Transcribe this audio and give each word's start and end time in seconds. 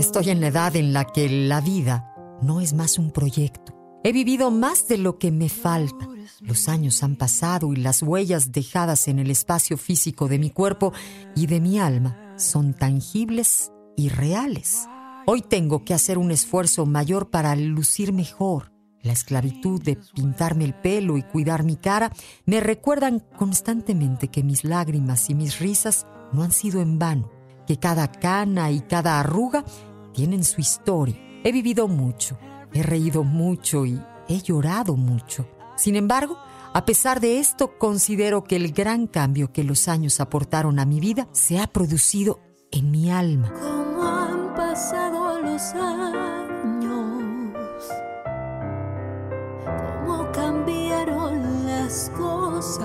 Estoy 0.00 0.30
en 0.30 0.40
la 0.40 0.46
edad 0.46 0.76
en 0.76 0.94
la 0.94 1.04
que 1.04 1.28
la 1.28 1.60
vida 1.60 2.14
no 2.40 2.62
es 2.62 2.72
más 2.72 2.98
un 2.98 3.10
proyecto. 3.10 4.00
He 4.02 4.12
vivido 4.12 4.50
más 4.50 4.88
de 4.88 4.96
lo 4.96 5.18
que 5.18 5.30
me 5.30 5.50
falta. 5.50 6.08
Los 6.40 6.70
años 6.70 7.02
han 7.02 7.16
pasado 7.16 7.74
y 7.74 7.76
las 7.76 8.02
huellas 8.02 8.50
dejadas 8.50 9.08
en 9.08 9.18
el 9.18 9.30
espacio 9.30 9.76
físico 9.76 10.26
de 10.26 10.38
mi 10.38 10.48
cuerpo 10.48 10.94
y 11.36 11.48
de 11.48 11.60
mi 11.60 11.78
alma 11.78 12.16
son 12.38 12.72
tangibles 12.72 13.72
y 13.94 14.08
reales. 14.08 14.88
Hoy 15.26 15.42
tengo 15.42 15.84
que 15.84 15.92
hacer 15.92 16.16
un 16.16 16.30
esfuerzo 16.30 16.86
mayor 16.86 17.28
para 17.28 17.54
lucir 17.54 18.14
mejor. 18.14 18.72
La 19.02 19.12
esclavitud 19.12 19.82
de 19.82 19.98
pintarme 20.14 20.64
el 20.64 20.72
pelo 20.72 21.18
y 21.18 21.22
cuidar 21.22 21.62
mi 21.62 21.76
cara 21.76 22.10
me 22.46 22.60
recuerdan 22.60 23.22
constantemente 23.36 24.28
que 24.28 24.42
mis 24.42 24.64
lágrimas 24.64 25.28
y 25.28 25.34
mis 25.34 25.58
risas 25.58 26.06
no 26.32 26.42
han 26.42 26.52
sido 26.52 26.80
en 26.80 26.98
vano, 26.98 27.30
que 27.66 27.76
cada 27.76 28.10
cana 28.10 28.70
y 28.70 28.80
cada 28.80 29.20
arruga 29.20 29.62
tienen 30.20 30.44
su 30.44 30.60
historia. 30.60 31.16
He 31.44 31.50
vivido 31.50 31.88
mucho, 31.88 32.36
he 32.74 32.82
reído 32.82 33.24
mucho 33.24 33.86
y 33.86 33.98
he 34.28 34.42
llorado 34.42 34.94
mucho. 34.94 35.48
Sin 35.78 35.96
embargo, 35.96 36.36
a 36.74 36.84
pesar 36.84 37.20
de 37.20 37.38
esto, 37.38 37.78
considero 37.78 38.44
que 38.44 38.56
el 38.56 38.72
gran 38.72 39.06
cambio 39.06 39.50
que 39.50 39.64
los 39.64 39.88
años 39.88 40.20
aportaron 40.20 40.78
a 40.78 40.84
mi 40.84 41.00
vida 41.00 41.26
se 41.32 41.58
ha 41.58 41.68
producido 41.68 42.38
en 42.70 42.90
mi 42.90 43.10
alma. 43.10 43.50
¿Cómo 43.62 44.02
han 44.02 44.54
pasado 44.54 45.40
los 45.40 45.62
años? 45.72 47.22
¿Cómo 50.04 50.30
cambiaron 50.32 51.66
las 51.66 52.10
cosas? 52.10 52.82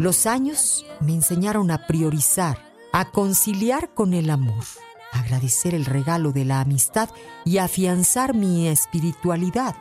Los 0.00 0.26
años 0.26 0.84
me 0.98 1.14
enseñaron 1.14 1.70
a 1.70 1.86
priorizar, 1.86 2.58
a 2.92 3.12
conciliar 3.12 3.94
con 3.94 4.12
el 4.12 4.30
amor, 4.30 4.64
agradecer 5.12 5.74
el 5.74 5.84
regalo 5.84 6.32
de 6.32 6.44
la 6.44 6.60
amistad 6.60 7.08
y 7.44 7.58
afianzar 7.58 8.34
mi 8.34 8.68
espiritualidad. 8.68 9.76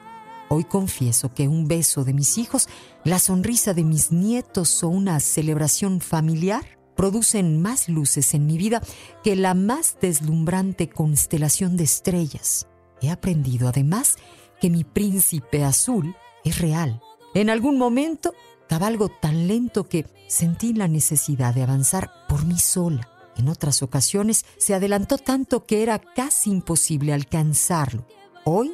Hoy 0.50 0.64
confieso 0.64 1.34
que 1.34 1.48
un 1.48 1.68
beso 1.68 2.06
de 2.06 2.14
mis 2.14 2.38
hijos, 2.38 2.70
la 3.04 3.20
sonrisa 3.20 3.74
de 3.74 3.84
mis 3.84 4.12
nietos 4.12 4.84
o 4.84 4.88
una 4.88 5.20
celebración 5.20 6.00
familiar 6.00 6.78
producen 6.96 7.62
más 7.62 7.90
luces 7.90 8.34
en 8.34 8.46
mi 8.46 8.58
vida 8.58 8.82
que 9.24 9.36
la 9.36 9.54
más 9.54 9.98
deslumbrante 10.02 10.90
constelación 10.90 11.78
de 11.78 11.84
estrellas. 11.84 12.68
He 13.02 13.12
aprendido 13.12 13.68
además 13.68 14.16
que 14.60 14.70
mi 14.70 14.84
príncipe 14.84 15.64
azul 15.64 16.16
es 16.44 16.60
real. 16.60 17.02
En 17.34 17.50
algún 17.50 17.78
momento 17.78 18.34
cabalgo 18.68 19.10
tan 19.10 19.48
lento 19.48 19.88
que 19.88 20.06
sentí 20.28 20.74
la 20.74 20.88
necesidad 20.88 21.54
de 21.54 21.64
avanzar 21.64 22.10
por 22.28 22.46
mí 22.46 22.58
sola. 22.58 23.17
En 23.38 23.50
otras 23.50 23.84
ocasiones 23.84 24.46
se 24.58 24.74
adelantó 24.74 25.18
tanto 25.18 25.66
que 25.66 25.84
era 25.84 26.00
casi 26.00 26.50
imposible 26.50 27.14
alcanzarlo. 27.14 28.06
Hoy, 28.46 28.74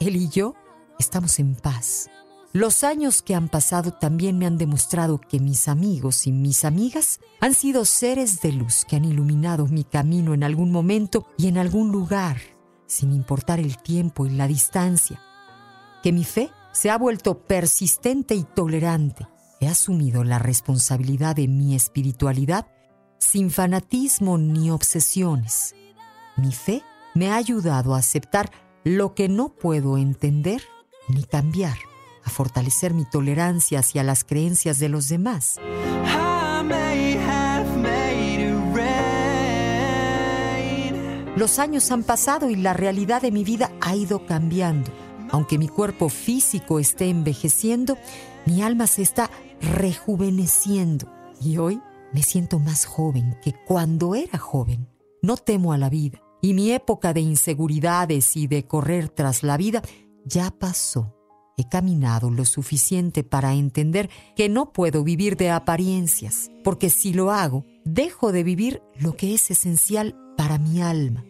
él 0.00 0.16
y 0.16 0.28
yo 0.28 0.54
estamos 0.98 1.38
en 1.38 1.54
paz. 1.54 2.10
Los 2.52 2.84
años 2.84 3.22
que 3.22 3.34
han 3.34 3.48
pasado 3.48 3.92
también 3.92 4.36
me 4.38 4.44
han 4.44 4.58
demostrado 4.58 5.18
que 5.18 5.40
mis 5.40 5.68
amigos 5.68 6.26
y 6.26 6.32
mis 6.32 6.66
amigas 6.66 7.20
han 7.40 7.54
sido 7.54 7.86
seres 7.86 8.42
de 8.42 8.52
luz 8.52 8.84
que 8.84 8.96
han 8.96 9.06
iluminado 9.06 9.66
mi 9.66 9.84
camino 9.84 10.34
en 10.34 10.44
algún 10.44 10.70
momento 10.70 11.26
y 11.38 11.48
en 11.48 11.56
algún 11.56 11.90
lugar, 11.90 12.36
sin 12.86 13.14
importar 13.14 13.58
el 13.58 13.78
tiempo 13.78 14.26
y 14.26 14.30
la 14.30 14.46
distancia. 14.46 15.18
Que 16.02 16.12
mi 16.12 16.24
fe 16.24 16.50
se 16.72 16.90
ha 16.90 16.98
vuelto 16.98 17.38
persistente 17.38 18.34
y 18.34 18.42
tolerante. 18.42 19.26
He 19.60 19.68
asumido 19.68 20.22
la 20.22 20.38
responsabilidad 20.38 21.36
de 21.36 21.48
mi 21.48 21.74
espiritualidad 21.74 22.66
sin 23.22 23.50
fanatismo 23.50 24.36
ni 24.36 24.70
obsesiones. 24.70 25.76
Mi 26.36 26.52
fe 26.52 26.82
me 27.14 27.30
ha 27.30 27.36
ayudado 27.36 27.94
a 27.94 27.98
aceptar 27.98 28.50
lo 28.82 29.14
que 29.14 29.28
no 29.28 29.50
puedo 29.50 29.96
entender 29.96 30.60
ni 31.08 31.22
cambiar, 31.22 31.76
a 32.24 32.30
fortalecer 32.30 32.94
mi 32.94 33.04
tolerancia 33.04 33.78
hacia 33.78 34.02
las 34.02 34.24
creencias 34.24 34.80
de 34.80 34.88
los 34.88 35.08
demás. 35.08 35.60
Los 41.36 41.58
años 41.58 41.90
han 41.92 42.02
pasado 42.02 42.50
y 42.50 42.56
la 42.56 42.72
realidad 42.72 43.22
de 43.22 43.30
mi 43.30 43.44
vida 43.44 43.70
ha 43.80 43.94
ido 43.94 44.26
cambiando. 44.26 44.90
Aunque 45.30 45.58
mi 45.58 45.68
cuerpo 45.68 46.08
físico 46.08 46.80
esté 46.80 47.08
envejeciendo, 47.08 47.96
mi 48.46 48.62
alma 48.62 48.86
se 48.88 49.02
está 49.02 49.30
rejuveneciendo 49.60 51.08
y 51.40 51.58
hoy 51.58 51.80
me 52.12 52.22
siento 52.22 52.58
más 52.58 52.84
joven 52.84 53.36
que 53.42 53.54
cuando 53.66 54.14
era 54.14 54.38
joven. 54.38 54.88
No 55.22 55.36
temo 55.36 55.72
a 55.72 55.78
la 55.78 55.88
vida 55.88 56.20
y 56.40 56.54
mi 56.54 56.72
época 56.72 57.12
de 57.12 57.20
inseguridades 57.20 58.36
y 58.36 58.46
de 58.46 58.66
correr 58.66 59.08
tras 59.08 59.42
la 59.42 59.56
vida 59.56 59.82
ya 60.24 60.50
pasó. 60.50 61.16
He 61.56 61.68
caminado 61.68 62.30
lo 62.30 62.44
suficiente 62.44 63.24
para 63.24 63.54
entender 63.54 64.10
que 64.34 64.48
no 64.48 64.72
puedo 64.72 65.04
vivir 65.04 65.36
de 65.36 65.50
apariencias, 65.50 66.50
porque 66.64 66.90
si 66.90 67.12
lo 67.12 67.30
hago, 67.30 67.64
dejo 67.84 68.32
de 68.32 68.42
vivir 68.42 68.82
lo 68.98 69.16
que 69.16 69.34
es 69.34 69.50
esencial 69.50 70.16
para 70.36 70.58
mi 70.58 70.82
alma. 70.82 71.24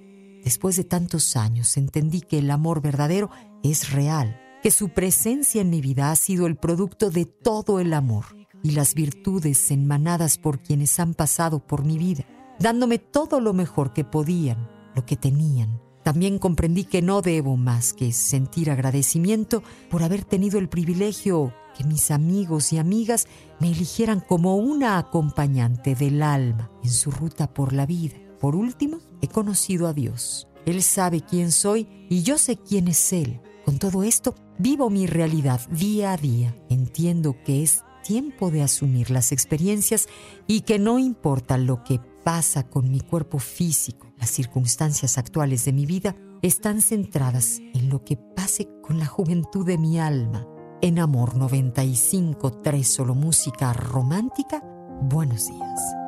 Después 0.44 0.76
de 0.76 0.84
tantos 0.84 1.36
años 1.36 1.76
entendí 1.76 2.20
que 2.20 2.38
el 2.38 2.50
amor 2.50 2.80
verdadero 2.80 3.30
es 3.62 3.90
real, 3.92 4.40
que 4.62 4.70
su 4.70 4.90
presencia 4.90 5.60
en 5.60 5.70
mi 5.70 5.80
vida 5.80 6.10
ha 6.10 6.16
sido 6.16 6.46
el 6.46 6.56
producto 6.56 7.10
de 7.10 7.26
todo 7.26 7.80
el 7.80 7.92
amor 7.92 8.41
y 8.62 8.72
las 8.72 8.94
virtudes 8.94 9.70
enmanadas 9.70 10.38
por 10.38 10.60
quienes 10.60 10.98
han 11.00 11.14
pasado 11.14 11.58
por 11.58 11.84
mi 11.84 11.98
vida, 11.98 12.24
dándome 12.58 12.98
todo 12.98 13.40
lo 13.40 13.52
mejor 13.52 13.92
que 13.92 14.04
podían, 14.04 14.68
lo 14.94 15.04
que 15.04 15.16
tenían. 15.16 15.80
También 16.02 16.38
comprendí 16.38 16.84
que 16.84 17.00
no 17.00 17.22
debo 17.22 17.56
más 17.56 17.92
que 17.92 18.12
sentir 18.12 18.70
agradecimiento 18.70 19.62
por 19.88 20.02
haber 20.02 20.24
tenido 20.24 20.58
el 20.58 20.68
privilegio 20.68 21.54
que 21.76 21.84
mis 21.84 22.10
amigos 22.10 22.72
y 22.72 22.78
amigas 22.78 23.26
me 23.60 23.70
eligieran 23.70 24.20
como 24.20 24.56
una 24.56 24.98
acompañante 24.98 25.94
del 25.94 26.22
alma 26.22 26.70
en 26.82 26.90
su 26.90 27.10
ruta 27.10 27.54
por 27.54 27.72
la 27.72 27.86
vida. 27.86 28.16
Por 28.40 28.56
último, 28.56 28.98
he 29.20 29.28
conocido 29.28 29.86
a 29.86 29.92
Dios. 29.92 30.48
Él 30.66 30.82
sabe 30.82 31.20
quién 31.20 31.52
soy 31.52 31.88
y 32.10 32.22
yo 32.22 32.38
sé 32.38 32.56
quién 32.56 32.88
es 32.88 33.12
Él. 33.12 33.40
Con 33.64 33.78
todo 33.78 34.02
esto, 34.02 34.34
vivo 34.58 34.90
mi 34.90 35.06
realidad 35.06 35.60
día 35.70 36.12
a 36.12 36.16
día. 36.16 36.54
Entiendo 36.68 37.36
que 37.44 37.62
es 37.62 37.84
tiempo 38.02 38.50
de 38.50 38.62
asumir 38.62 39.10
las 39.10 39.32
experiencias 39.32 40.08
y 40.46 40.62
que 40.62 40.78
no 40.78 40.98
importa 40.98 41.58
lo 41.58 41.82
que 41.84 42.00
pasa 42.24 42.64
con 42.68 42.90
mi 42.90 43.00
cuerpo 43.00 43.38
físico, 43.38 44.12
las 44.18 44.30
circunstancias 44.30 45.18
actuales 45.18 45.64
de 45.64 45.72
mi 45.72 45.86
vida 45.86 46.16
están 46.42 46.80
centradas 46.80 47.60
en 47.74 47.88
lo 47.88 48.04
que 48.04 48.16
pase 48.16 48.68
con 48.82 48.98
la 48.98 49.06
juventud 49.06 49.64
de 49.64 49.78
mi 49.78 49.98
alma. 49.98 50.46
En 50.80 50.98
Amor 50.98 51.36
95, 51.36 52.50
3 52.62 52.86
solo 52.86 53.14
música 53.14 53.72
romántica, 53.72 54.62
buenos 55.02 55.46
días. 55.46 56.01